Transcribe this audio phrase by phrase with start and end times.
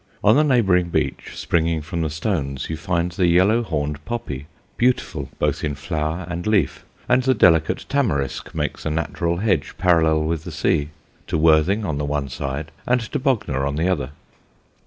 [0.23, 5.29] On the neighbouring beach, springing from the stones, you find the yellow horned poppy, beautiful
[5.37, 10.43] both in flower and leaf, and the delicate tamarisk makes a natural hedge parallel with
[10.43, 10.89] the sea,
[11.27, 14.09] to Worthing on the one side, and to Bognor on the other.